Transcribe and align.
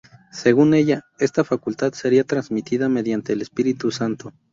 Según 0.31 0.73
ella, 0.73 1.05
esta 1.19 1.43
facultad 1.43 1.93
sería 1.93 2.23
transmitida 2.23 2.89
mediante 2.89 3.33
el 3.33 3.41
Espíritu 3.43 3.91
Santo. 3.91 4.33